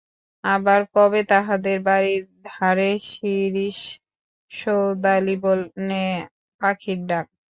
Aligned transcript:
আবার 0.43 0.81
কবে 0.93 1.21
তাহদের 1.31 1.77
বাড়ির 1.87 2.21
ধারের 2.47 2.97
শিরীষ 3.09 3.77
সৌদালি 4.51 5.35
বনে 5.43 6.05
পাখির 6.61 6.99
ডাক? 7.09 7.25